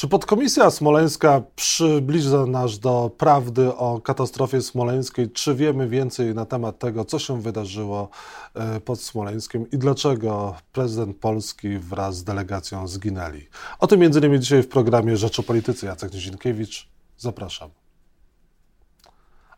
[0.00, 5.30] Czy podkomisja smoleńska przybliża nas do prawdy o katastrofie smoleńskiej?
[5.30, 8.08] Czy wiemy więcej na temat tego, co się wydarzyło
[8.54, 13.48] e, pod Smoleńskiem i dlaczego prezydent Polski wraz z delegacją zginęli?
[13.78, 15.86] O tym między innymi dzisiaj w programie Rzeczopolitycy.
[15.86, 16.88] Jacek Nizinkiewicz.
[17.18, 17.70] Zapraszam.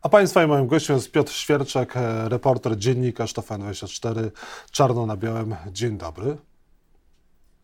[0.03, 4.31] A Państwa i moim gościem jest Piotr Świerczek, e, reporter dziennikarz TVN24,
[4.71, 5.57] czarno na białym.
[5.73, 6.37] Dzień dobry.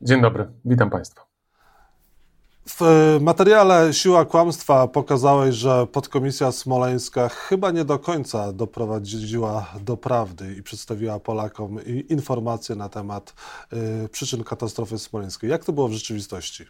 [0.02, 1.27] Dzień dobry, witam Państwa.
[2.78, 9.96] W e, materiale Siła Kłamstwa pokazałeś, że podkomisja smoleńska chyba nie do końca doprowadziła do
[9.96, 11.78] prawdy i przedstawiła Polakom
[12.08, 13.34] informacje na temat
[14.04, 15.50] y, przyczyn katastrofy smoleńskiej.
[15.50, 16.64] Jak to było w rzeczywistości?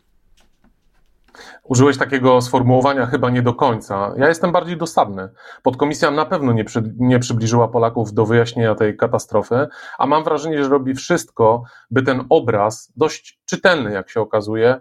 [1.63, 4.15] Użyłeś takiego sformułowania chyba nie do końca.
[4.16, 5.29] Ja jestem bardziej dosadny.
[5.63, 9.69] Podkomisja na pewno nie, przy, nie przybliżyła Polaków do wyjaśnienia tej katastrofy,
[9.99, 14.80] a mam wrażenie, że robi wszystko, by ten obraz, dość czytelny jak się okazuje,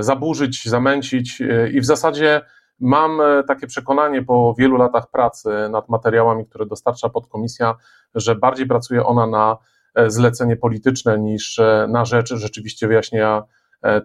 [0.00, 2.40] zaburzyć, zamęcić e, i w zasadzie
[2.80, 7.74] mam e, takie przekonanie po wielu latach pracy nad materiałami, które dostarcza podkomisja,
[8.14, 9.56] że bardziej pracuje ona na
[10.06, 13.42] zlecenie polityczne niż na rzecz rzeczywiście wyjaśnienia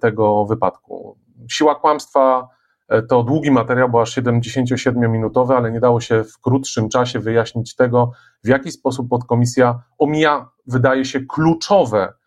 [0.01, 1.17] tego wypadku.
[1.51, 2.47] Siła kłamstwa
[3.09, 8.11] to długi materiał, bo aż 77-minutowy, ale nie dało się w krótszym czasie wyjaśnić tego,
[8.43, 12.24] w jaki sposób podkomisja omija, wydaje się, kluczowe E,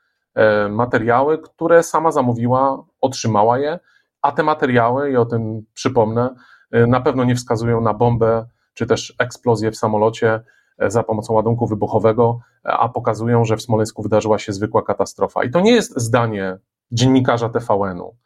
[0.71, 3.79] materiały, które sama zamówiła, otrzymała je,
[4.23, 6.35] a te materiały, i o tym przypomnę,
[6.71, 10.41] e, na pewno nie wskazują na bombę czy też eksplozję w samolocie
[10.79, 15.45] e, za pomocą ładunku wybuchowego, a pokazują, że w Smoleńsku wydarzyła się zwykła katastrofa.
[15.45, 16.59] I to nie jest zdanie
[16.93, 18.17] dziennikarza TVN-u,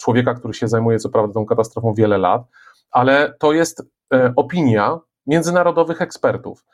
[0.00, 2.42] człowieka, który się zajmuje co prawda tą katastrofą wiele lat,
[2.90, 3.82] ale to jest
[4.36, 6.64] opinia międzynarodowych ekspertów.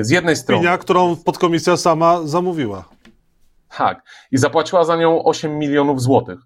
[0.00, 0.58] Z jednej strony.
[0.58, 2.84] Opinia, którą podkomisja sama zamówiła.
[3.76, 4.02] Tak.
[4.30, 6.38] I zapłaciła za nią 8 milionów złotych.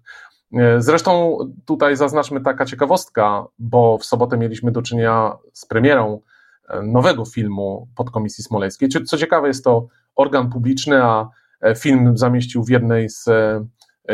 [0.53, 6.21] E, zresztą tutaj zaznaczmy taka ciekawostka, bo w sobotę mieliśmy do czynienia z premierą
[6.69, 8.89] e, nowego filmu podkomisji smoleńskiej.
[8.89, 11.29] Co ciekawe, jest to organ publiczny, a
[11.61, 13.25] e, film zamieścił w jednej z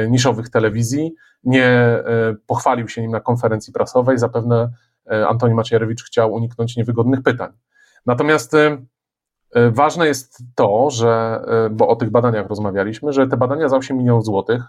[0.10, 1.16] niszowych telewizji.
[1.44, 1.98] Nie
[2.48, 4.18] pochwalił się nim na konferencji prasowej.
[4.18, 4.72] Zapewne
[5.28, 7.52] Antoni Macierewicz chciał uniknąć niewygodnych pytań.
[8.06, 8.56] Natomiast
[9.72, 13.98] ważne jest to, że, e, bo o tych badaniach rozmawialiśmy, że te badania za 8
[13.98, 14.64] milionów złotych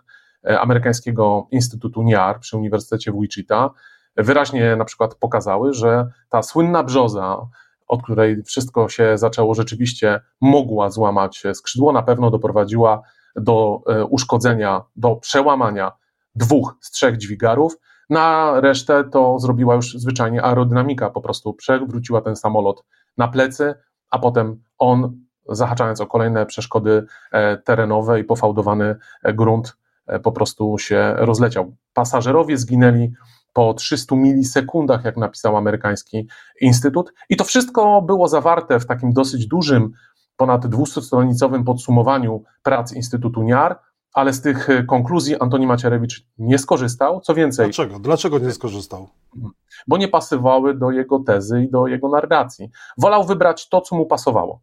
[0.44, 3.70] e, amerykańskiego Instytutu NIAR przy Uniwersytecie w Wichita
[4.16, 7.46] wyraźnie na przykład pokazały, że ta słynna brzoza,
[7.86, 13.02] od której wszystko się zaczęło, rzeczywiście mogła złamać skrzydło, na pewno doprowadziła
[13.36, 13.80] do
[14.10, 15.92] uszkodzenia, do przełamania
[16.34, 17.76] dwóch z trzech dźwigarów.
[18.10, 22.84] Na resztę to zrobiła już zwyczajnie aerodynamika, po prostu przewróciła ten samolot
[23.16, 23.74] na plecy,
[24.14, 29.76] a potem on, zahaczając o kolejne przeszkody e, terenowe i pofałdowany e, grunt,
[30.06, 31.76] e, po prostu się rozleciał.
[31.92, 33.12] Pasażerowie zginęli
[33.52, 36.28] po 300 milisekundach, jak napisał amerykański
[36.60, 39.92] instytut, i to wszystko było zawarte w takim dosyć dużym,
[40.36, 43.78] ponad 200-stronicowym podsumowaniu prac Instytutu NIAR,
[44.14, 47.20] ale z tych e, konkluzji Antoni Macierewicz nie skorzystał.
[47.20, 47.66] Co więcej.
[47.66, 47.98] Dlaczego?
[47.98, 49.08] Dlaczego nie skorzystał?
[49.86, 52.70] Bo nie pasowały do jego tezy i do jego narracji.
[52.98, 54.60] Wolał wybrać to, co mu pasowało.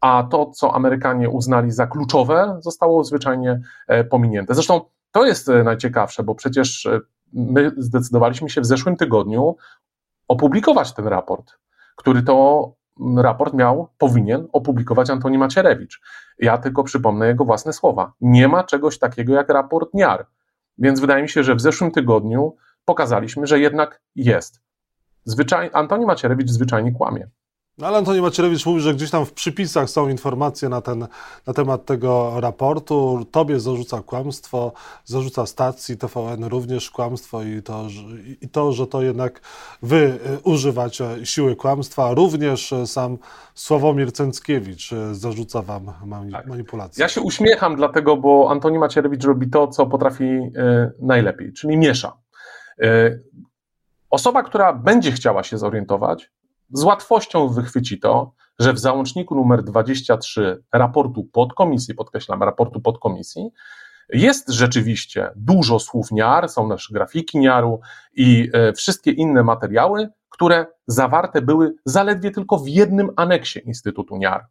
[0.00, 4.54] A to, co Amerykanie uznali za kluczowe, zostało zwyczajnie e, pominięte.
[4.54, 4.80] Zresztą
[5.12, 6.88] to jest e, najciekawsze, bo przecież
[7.32, 9.56] my zdecydowaliśmy się w zeszłym tygodniu
[10.28, 11.58] opublikować ten raport,
[11.96, 12.77] który to
[13.16, 16.00] raport miał, powinien opublikować Antoni Macierewicz.
[16.38, 18.12] Ja tylko przypomnę jego własne słowa.
[18.20, 20.26] Nie ma czegoś takiego jak raport NIAR.
[20.78, 24.62] Więc wydaje mi się, że w zeszłym tygodniu pokazaliśmy, że jednak jest.
[25.24, 27.28] Zwyczaj, Antoni Macierewicz zwyczajnie kłamie.
[27.78, 31.06] No ale Antoni Macierewicz mówi, że gdzieś tam w przypisach są informacje na, ten,
[31.46, 33.26] na temat tego raportu.
[33.30, 34.72] Tobie zarzuca kłamstwo,
[35.04, 37.86] zarzuca stacji TVN również kłamstwo i to,
[38.40, 39.40] i to, że to jednak
[39.82, 42.14] wy y, używacie siły kłamstwa.
[42.14, 43.18] Również y, sam
[43.54, 45.92] Sławomir Cęckiewicz y, zarzuca wam
[46.32, 46.46] tak.
[46.46, 47.02] manipulację.
[47.02, 50.40] Ja się uśmiecham dlatego, bo Antoni Macierewicz robi to, co potrafi
[51.00, 52.16] najlepiej, czyli miesza.
[54.10, 56.30] Osoba, która będzie chciała się zorientować,
[56.72, 63.50] z łatwością wychwyci to, że w załączniku numer 23 raportu podkomisji, podkreślam, raportu podkomisji,
[64.12, 67.80] jest rzeczywiście dużo słów NIAR, są nasze grafiki NIAR-u
[68.14, 74.46] i e, wszystkie inne materiały, które zawarte były zaledwie tylko w jednym aneksie Instytutu NIAR.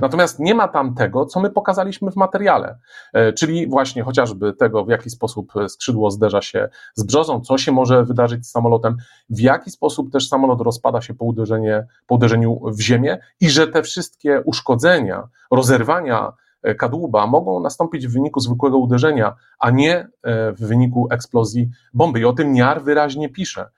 [0.00, 2.78] Natomiast nie ma tam tego, co my pokazaliśmy w materiale,
[3.12, 7.72] e, czyli właśnie chociażby tego, w jaki sposób skrzydło zderza się z brzozą, co się
[7.72, 8.96] może wydarzyć z samolotem,
[9.30, 13.68] w jaki sposób też samolot rozpada się po, uderzenie, po uderzeniu w ziemię i że
[13.68, 16.32] te wszystkie uszkodzenia, rozerwania
[16.78, 20.08] kadłuba mogą nastąpić w wyniku zwykłego uderzenia, a nie
[20.52, 22.20] w wyniku eksplozji bomby.
[22.20, 23.70] I o tym Niar wyraźnie pisze.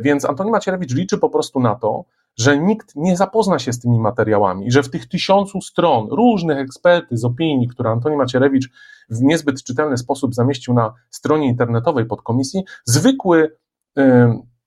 [0.00, 2.04] Więc Antoni Macierewicz liczy po prostu na to,
[2.36, 7.24] że nikt nie zapozna się z tymi materiałami że w tych tysiącu stron różnych ekspertyz,
[7.24, 8.70] opinii, które Antoni Macierewicz
[9.10, 13.56] w niezbyt czytelny sposób zamieścił na stronie internetowej podkomisji, zwykły
[13.98, 14.02] y,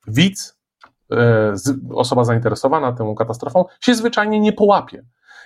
[0.07, 0.57] widz,
[1.13, 1.15] y,
[1.93, 5.03] osoba zainteresowana tą katastrofą, się zwyczajnie nie połapie.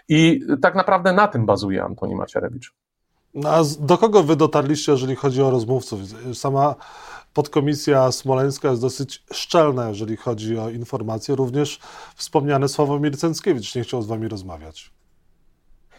[0.10, 2.74] I tak naprawdę na tym bazuje Antoni Macierewicz.
[3.34, 6.00] No a do kogo wy dotarliście, jeżeli chodzi o rozmówców?
[6.34, 6.76] Sama
[7.34, 11.36] podkomisja smoleńska jest dosyć szczelna, jeżeli chodzi o informacje.
[11.36, 11.80] Również
[12.16, 14.92] wspomniany Sławomir Cęckiewicz nie chciał z wami rozmawiać.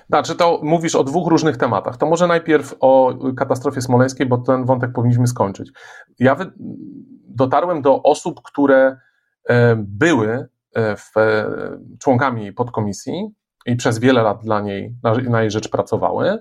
[0.09, 1.97] Znaczy, to mówisz o dwóch różnych tematach.
[1.97, 5.73] To może najpierw o katastrofie smoleńskiej, bo ten wątek powinniśmy skończyć.
[6.19, 6.37] Ja
[7.29, 8.97] dotarłem do osób, które
[9.49, 11.51] e, były e, w, e,
[11.99, 13.35] członkami podkomisji
[13.67, 16.39] i przez wiele lat dla niej, na, na jej rzecz pracowały.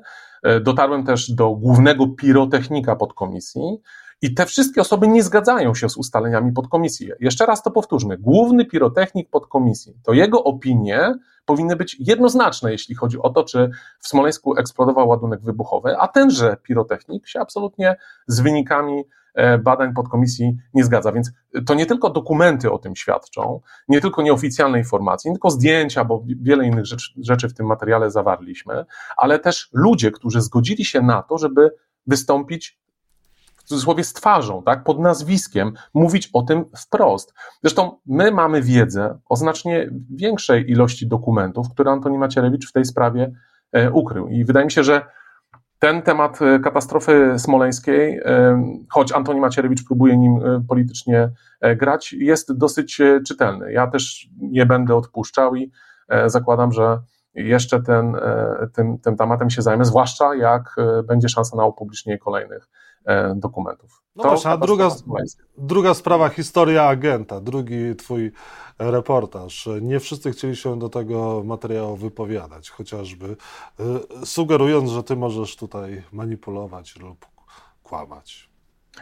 [0.61, 3.81] Dotarłem też do głównego pirotechnika podkomisji,
[4.21, 7.09] i te wszystkie osoby nie zgadzają się z ustaleniami podkomisji.
[7.19, 8.17] Jeszcze raz to powtórzmy.
[8.17, 11.15] Główny pirotechnik podkomisji, to jego opinie
[11.45, 16.57] powinny być jednoznaczne, jeśli chodzi o to, czy w Smoleńsku eksplodował ładunek wybuchowy, a tenże
[16.63, 17.95] pirotechnik się absolutnie
[18.27, 19.03] z wynikami e,
[19.63, 21.11] badań podkomisji nie zgadza.
[21.11, 21.31] Więc
[21.65, 26.23] to nie tylko dokumenty o tym świadczą, nie tylko nieoficjalne informacje, nie tylko zdjęcia, bo
[26.41, 28.85] wiele innych rzeczy, rzeczy w tym materiale zawarliśmy,
[29.17, 31.71] ale też ludzie, którzy zgodzili się na to, żeby
[32.07, 32.81] wystąpić
[33.71, 37.33] cudzysłowie z twarzą, tak, pod nazwiskiem, mówić o tym wprost.
[37.61, 43.31] Zresztą my mamy wiedzę o znacznie większej ilości dokumentów, które Antoni Macierewicz w tej sprawie
[43.71, 44.27] e, ukrył.
[44.27, 45.05] I wydaje mi się, że
[45.81, 51.31] ten temat e, katastrofy smoleńskiej, e, choć Antoni Macierewicz próbuje nim politycznie
[51.75, 53.71] grać, jest dosyć czytelny.
[53.71, 55.71] Ja też nie będę odpuszczał i
[56.25, 56.99] zakładam, że
[57.33, 58.15] jeszcze ten,
[58.73, 60.75] tym, tym tematem się zajmę, zwłaszcza jak
[61.07, 62.80] będzie szansa na upublicznienie kolejnych E,
[63.35, 64.01] dokumentów.
[64.15, 64.89] No właśnie, a druga,
[65.57, 68.31] druga sprawa, historia agenta, drugi twój
[68.79, 69.69] reportaż.
[69.81, 73.35] Nie wszyscy chcieli się do tego materiału wypowiadać, chociażby
[73.79, 77.25] e, sugerując, że ty możesz tutaj manipulować lub
[77.83, 78.51] kłamać.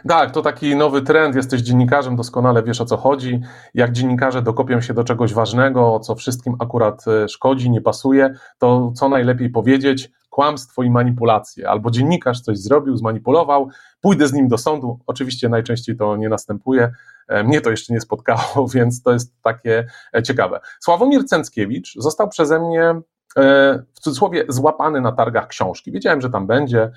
[0.08, 1.36] Tak, to taki nowy trend.
[1.36, 3.40] Jesteś dziennikarzem, doskonale wiesz o co chodzi.
[3.74, 8.92] Jak dziennikarze dokopią się do czegoś ważnego, co wszystkim akurat e, szkodzi, nie pasuje, to
[8.94, 10.10] co najlepiej powiedzieć?
[10.30, 11.68] Kłamstwo i manipulacje.
[11.68, 13.68] Albo dziennikarz coś zrobił, zmanipulował,
[14.00, 14.98] pójdę z nim do sądu.
[15.06, 16.92] Oczywiście najczęściej to nie następuje.
[17.28, 20.60] E, mnie to jeszcze nie spotkało, więc to jest takie e, ciekawe.
[20.80, 23.00] Sławomir Cęckiewicz został przeze mnie
[23.36, 25.92] E, w cudzysłowie złapany na targach książki.
[25.92, 26.90] Wiedziałem, że tam będzie,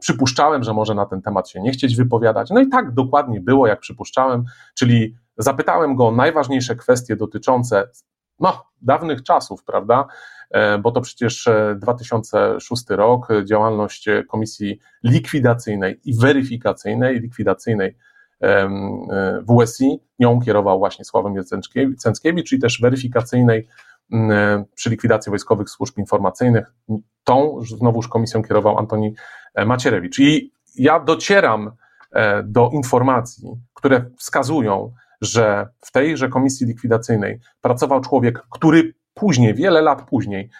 [0.00, 2.50] przypuszczałem, że może na ten temat się nie chcieć wypowiadać.
[2.50, 4.44] No i tak dokładnie było, jak przypuszczałem,
[4.74, 7.88] czyli zapytałem go o najważniejsze kwestie dotyczące
[8.42, 10.06] no, dawnych czasów, prawda?
[10.50, 17.96] E, bo to przecież 2006 rok, działalność Komisji Likwidacyjnej i Weryfikacyjnej, likwidacyjnej
[19.48, 21.44] WSI, nią kierował właśnie Sławomir
[21.96, 23.68] Cęckiewicz, czyli też weryfikacyjnej
[24.12, 26.72] E, przy likwidacji wojskowych służb informacyjnych.
[27.24, 29.14] Tą znowuż komisją kierował Antoni
[29.54, 30.18] e, Macierewicz.
[30.18, 31.70] I ja docieram
[32.12, 34.92] e, do informacji, które wskazują,
[35.22, 40.50] że w tejże komisji likwidacyjnej pracował człowiek, który później, wiele lat później,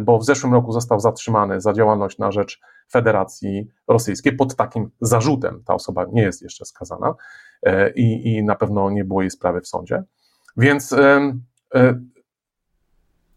[0.00, 2.60] bo w zeszłym roku został zatrzymany za działalność na rzecz
[2.92, 5.62] Federacji Rosyjskiej pod takim zarzutem.
[5.66, 7.14] Ta osoba nie jest jeszcze skazana
[7.94, 10.02] i, i na pewno nie było jej sprawy w sądzie.
[10.56, 10.94] Więc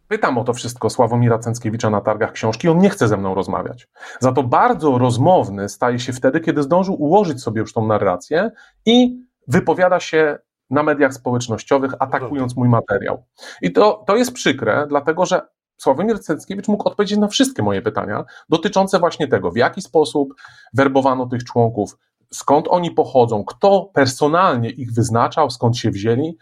[0.10, 3.88] Pytam o to wszystko Sławomira Cęckiewicza na targach książki, on nie chce ze mną rozmawiać.
[4.20, 8.52] Za to bardzo rozmowny staje się wtedy, kiedy zdążył ułożyć sobie już tą narrację
[8.86, 10.38] i wypowiada się
[10.70, 13.24] na mediach społecznościowych, atakując mój materiał.
[13.62, 15.42] I to, to jest przykre, dlatego że
[15.78, 20.34] Sławomir Cęckiewicz mógł odpowiedzieć na wszystkie moje pytania dotyczące właśnie tego, w jaki sposób
[20.74, 21.98] werbowano tych członków,
[22.34, 26.38] skąd oni pochodzą, kto personalnie ich wyznaczał, skąd się wzięli.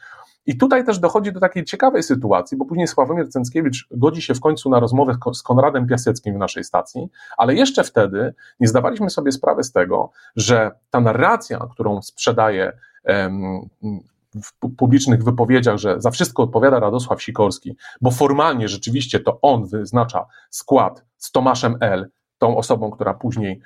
[0.46, 4.40] I tutaj też dochodzi do takiej ciekawej sytuacji, bo później Sławomir Cęckiewicz godzi się w
[4.40, 7.08] końcu na rozmowę z Konradem Piaseckim w naszej stacji,
[7.38, 12.78] ale jeszcze wtedy nie zdawaliśmy sobie sprawy z tego, że ta narracja, którą sprzedaje
[14.44, 20.25] w publicznych wypowiedziach, że za wszystko odpowiada Radosław Sikorski, bo formalnie rzeczywiście to on wyznacza
[20.50, 23.62] skład z Tomaszem L., tą osobą, która później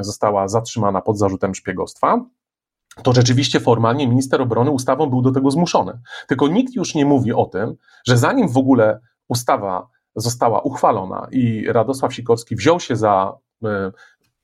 [0.00, 2.24] została zatrzymana pod zarzutem szpiegostwa,
[3.02, 6.00] to rzeczywiście formalnie minister obrony ustawą był do tego zmuszony.
[6.28, 7.74] Tylko nikt już nie mówi o tym,
[8.06, 13.32] że zanim w ogóle ustawa została uchwalona i Radosław Sikorski wziął się za
[13.64, 13.92] e,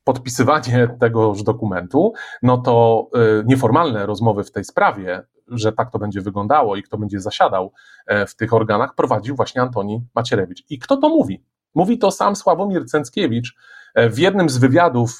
[0.03, 5.21] podpisywanie tegoż dokumentu, no to e, nieformalne rozmowy w tej sprawie,
[5.51, 7.71] że tak to będzie wyglądało i kto będzie zasiadał
[8.05, 10.63] e, w tych organach, prowadził właśnie Antoni Macierewicz.
[10.69, 11.43] I kto to mówi?
[11.75, 13.55] Mówi to sam Sławomir Cęckiewicz
[13.95, 15.19] w jednym z wywiadów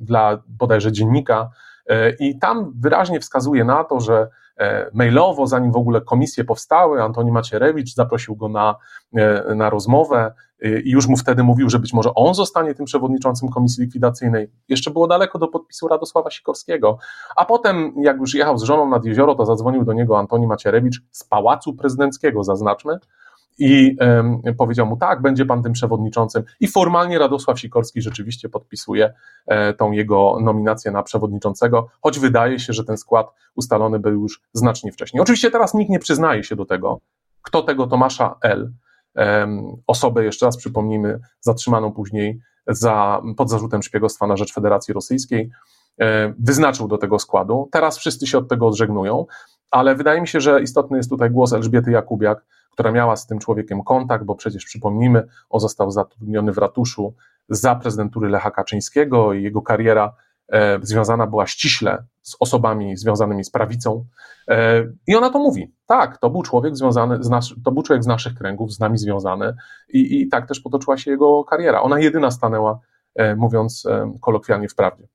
[0.00, 1.50] dla bodajże dziennika
[2.18, 4.28] i tam wyraźnie wskazuje na to, że
[4.92, 8.76] mailowo, zanim w ogóle komisje powstały, Antoni Macierewicz zaprosił go na,
[9.54, 10.32] na rozmowę
[10.84, 14.50] i już mu wtedy mówił, że być może on zostanie tym przewodniczącym komisji likwidacyjnej.
[14.68, 16.98] Jeszcze było daleko do podpisu Radosława Sikorskiego.
[17.36, 21.02] A potem, jak już jechał z żoną nad jezioro, to zadzwonił do niego Antoni Macierewicz
[21.10, 22.98] z pałacu prezydenckiego, zaznaczmy,
[23.58, 23.96] i
[24.58, 26.42] powiedział mu, tak, będzie pan tym przewodniczącym.
[26.60, 29.12] I formalnie Radosław Sikorski rzeczywiście podpisuje
[29.46, 34.42] e, tą jego nominację na przewodniczącego, choć wydaje się, że ten skład ustalony był już
[34.52, 35.20] znacznie wcześniej.
[35.20, 37.00] Oczywiście teraz nikt nie przyznaje się do tego,
[37.42, 38.72] kto tego Tomasza L
[39.86, 45.50] osobę, jeszcze raz przypomnijmy, zatrzymaną później za, pod zarzutem szpiegostwa na rzecz Federacji Rosyjskiej,
[46.00, 47.68] e, wyznaczył do tego składu.
[47.72, 49.26] Teraz wszyscy się od tego odżegnują,
[49.70, 52.44] ale wydaje mi się, że istotny jest tutaj głos Elżbiety Jakubiak,
[52.76, 57.14] która miała z tym człowiekiem kontakt, bo przecież przypomnijmy, on został zatrudniony w ratuszu
[57.48, 60.12] za prezydentury Lecha Kaczyńskiego i jego kariera
[60.48, 64.04] E, związana była ściśle z osobami związanymi z prawicą.
[64.48, 65.72] E, I ona to mówi.
[65.86, 68.98] Tak, to był człowiek związany, z nas, to był człowiek z naszych kręgów, z nami
[68.98, 69.54] związany
[69.88, 71.82] i, i tak też potoczyła się jego kariera.
[71.82, 72.80] Ona jedyna stanęła,
[73.14, 73.86] e, mówiąc
[74.20, 75.08] kolokwialnie, w prawdzie.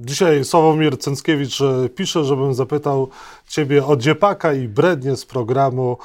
[0.00, 1.58] Dzisiaj Sławomir Cęckiewicz
[1.94, 3.08] pisze, żebym zapytał
[3.48, 5.96] Ciebie o Dziepaka i Brednie z programu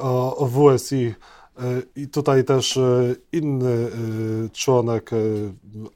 [0.00, 1.14] o, o WSI
[1.58, 5.10] E, I tutaj też e, inny e, członek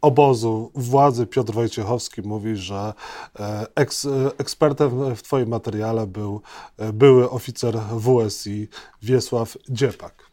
[0.01, 2.93] obozu władzy, Piotr Wojciechowski, mówi, że
[3.75, 4.07] eks,
[4.39, 6.41] ekspertem w Twoim materiale był
[6.93, 8.69] były oficer WSI
[9.03, 10.28] Wiesław Dziepak.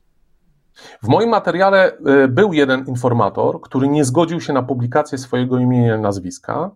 [1.04, 1.98] W moim materiale
[2.30, 6.72] był jeden informator, który nie zgodził się na publikację swojego imienia i nazwiska,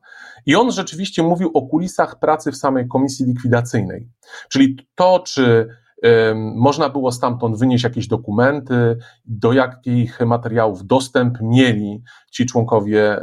[0.46, 4.10] i on rzeczywiście mówił o kulisach pracy w samej komisji likwidacyjnej.
[4.50, 5.68] Czyli to, czy
[6.56, 13.20] można było stamtąd wynieść jakieś dokumenty, do jakich materiałów dostęp mieli ci członkowie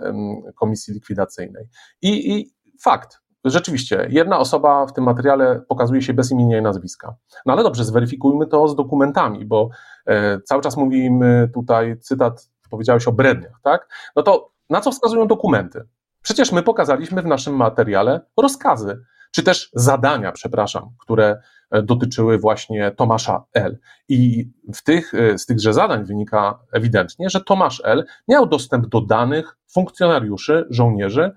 [0.54, 1.64] komisji likwidacyjnej.
[2.02, 3.18] I, i fakt,
[3.50, 7.14] Rzeczywiście, jedna osoba w tym materiale pokazuje się bez imienia i nazwiska.
[7.46, 9.68] No ale dobrze, zweryfikujmy to z dokumentami, bo
[10.06, 13.88] e, cały czas mówimy tutaj, cytat, powiedziałeś o bredniach, tak?
[14.16, 15.84] No to na co wskazują dokumenty?
[16.22, 21.36] Przecież my pokazaliśmy w naszym materiale rozkazy, czy też zadania, przepraszam, które
[21.70, 23.78] E, dotyczyły właśnie Tomasza L.
[24.08, 28.04] I w tych, e, z tychże zadań wynika ewidentnie, że Tomasz L.
[28.28, 31.32] miał dostęp do danych funkcjonariuszy, żołnierzy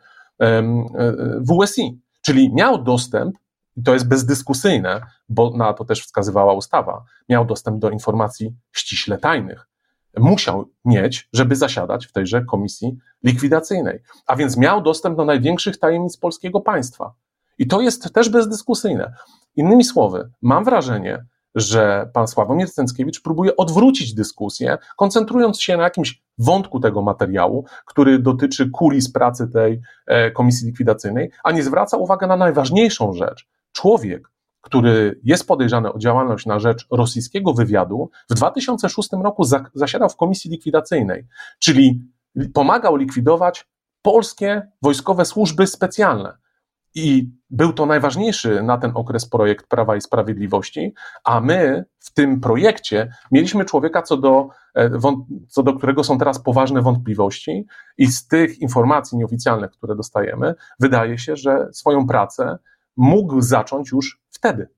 [1.42, 3.36] WSI, czyli miał dostęp,
[3.78, 9.18] i to jest bezdyskusyjne, bo na to też wskazywała ustawa, miał dostęp do informacji ściśle
[9.18, 9.68] tajnych.
[10.18, 14.00] Musiał mieć, żeby zasiadać w tejże komisji likwidacyjnej.
[14.28, 17.14] A więc miał dostęp do największych tajemnic polskiego państwa.
[17.58, 19.14] I to jest też bezdyskusyjne.
[19.56, 21.26] Innymi słowy, mam wrażenie,
[21.56, 28.20] że pan Sławomir Cęckiewicz próbuje odwrócić dyskusję, koncentrując się na jakimś wątku tego materiału, który
[28.20, 33.48] dotyczy kulis pracy tej e, komisji likwidacyjnej, a nie zwraca uwagi na najważniejszą rzecz.
[33.72, 40.16] Człowiek, który jest podejrzany o działalność na rzecz rosyjskiego wywiadu, w 2006 roku zasiadał w
[40.16, 41.28] komisji likwidacyjnej,
[41.60, 42.02] czyli
[42.54, 43.68] pomagał likwidować
[44.02, 46.38] polskie wojskowe służby specjalne.
[46.96, 50.94] I był to najważniejszy na ten okres projekt Prawa i Sprawiedliwości,
[51.24, 54.90] a my w tym projekcie mieliśmy człowieka, co do, e,
[55.48, 57.68] co do którego są teraz poważne wątpliwości,
[57.98, 62.58] i z tych informacji nieoficjalnych, które dostajemy, wydaje się, że swoją pracę
[62.98, 64.70] mógł zacząć już wtedy.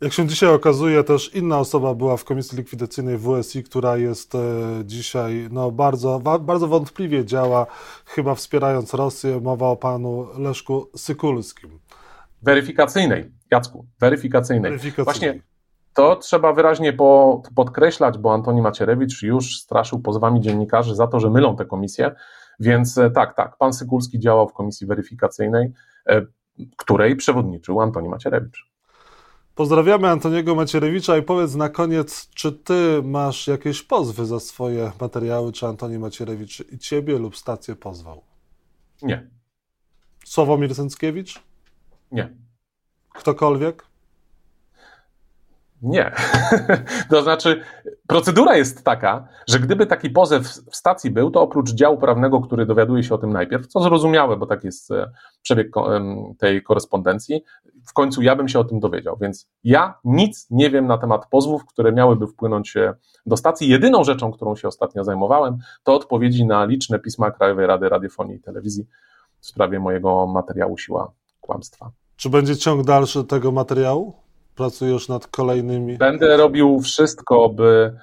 [0.00, 4.38] Jak się dzisiaj okazuje, też inna osoba była w komisji likwidacyjnej WSI, która jest e,
[4.84, 7.66] dzisiaj no, bardzo, bardzo wątpliwie działa,
[8.06, 9.40] chyba wspierając Rosję.
[9.40, 11.78] Mowa o panu Leszku Sykulskim.
[12.42, 14.70] Weryfikacyjnej, Jacku, weryfikacyjnej.
[14.70, 15.04] weryfikacyjnej.
[15.04, 15.42] Właśnie
[15.94, 21.30] to trzeba wyraźnie po, podkreślać, bo Antoni Macierewicz już straszył pozwami dziennikarzy za to, że
[21.30, 22.14] mylą te komisje.
[22.60, 25.72] Więc e, tak, tak, pan Sykulski działał w komisji weryfikacyjnej,
[26.06, 26.22] e,
[26.76, 28.67] której przewodniczył Antoni Macierewicz.
[29.58, 35.52] Pozdrawiamy Antoniego Macierewicza i powiedz na koniec, czy ty masz jakieś pozwy za swoje materiały,
[35.52, 38.22] czy Antoni Macierewicz i ciebie lub stację pozwał?
[39.02, 39.30] Nie.
[40.24, 41.42] Sławomir Sęckiewicz?
[42.12, 42.36] Nie.
[43.14, 43.86] Ktokolwiek?
[45.82, 46.12] Nie.
[47.10, 47.62] to znaczy,
[48.06, 52.66] procedura jest taka, że gdyby taki pozew w stacji był, to oprócz działu prawnego, który
[52.66, 55.10] dowiaduje się o tym najpierw, co zrozumiałe, bo tak jest e,
[55.42, 55.68] przebieg
[56.38, 57.44] tej korespondencji,
[57.88, 59.16] w końcu ja bym się o tym dowiedział.
[59.20, 62.94] Więc ja nic nie wiem na temat pozwów, które miałyby wpłynąć e,
[63.26, 63.68] do stacji.
[63.68, 68.40] Jedyną rzeczą, którą się ostatnio zajmowałem, to odpowiedzi na liczne pisma Krajowej Rady Radiofonii i
[68.40, 68.86] Telewizji
[69.40, 71.90] w sprawie mojego materiału Siła Kłamstwa.
[72.16, 74.14] Czy będzie ciąg dalszy tego materiału?
[74.54, 75.98] Pracujesz nad kolejnymi?
[75.98, 77.96] Będę robił wszystko, by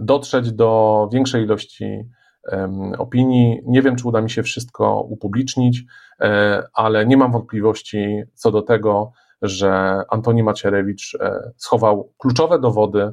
[0.00, 2.08] dotrzeć do większej ilości
[2.98, 3.60] opinii.
[3.66, 5.84] Nie wiem, czy uda mi się wszystko upublicznić,
[6.20, 9.12] e, ale nie mam wątpliwości co do tego,
[9.42, 13.12] że Antoni Macierewicz e, schował kluczowe dowody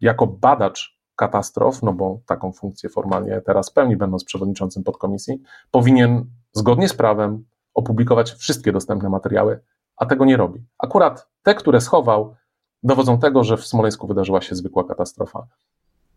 [0.00, 6.88] jako badacz katastrof, no bo taką funkcję formalnie teraz pełni, będąc przewodniczącym podkomisji, powinien zgodnie
[6.88, 9.60] z prawem opublikować wszystkie dostępne materiały,
[9.96, 10.64] a tego nie robi.
[10.78, 12.34] Akurat te, które schował,
[12.82, 15.46] dowodzą tego, że w Smoleńsku wydarzyła się zwykła katastrofa.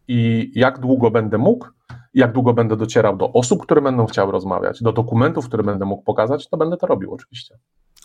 [0.08, 1.68] I jak długo będę mógł,
[2.14, 6.04] jak długo będę docierał do osób, które będą chciały rozmawiać, do dokumentów, które będę mógł
[6.04, 7.58] pokazać, to będę to robił oczywiście.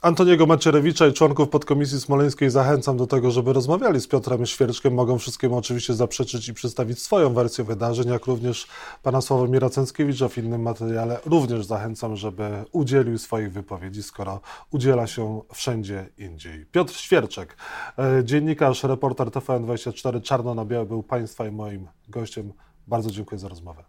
[0.04, 4.94] Antoniego Macierewicza i członków podkomisji smoleńskiej zachęcam do tego, żeby rozmawiali z Piotrem Świerczkiem.
[4.94, 8.66] Mogą wszystkiemu oczywiście zaprzeczyć i przedstawić swoją wersję wydarzeń, jak również
[9.02, 11.18] pana Sławomira Cęckiewicza w innym materiale.
[11.26, 16.66] Również zachęcam, żeby udzielił swoich wypowiedzi, skoro udziela się wszędzie indziej.
[16.66, 17.56] Piotr Świerczek,
[17.99, 22.52] e, dziennikarz, reporter TVN24, czarno na białe był państwa i moim gościem.
[22.87, 23.84] Bardzo dziękuję za rozmowę.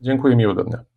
[0.00, 0.95] Dziękuję, miłego dnia.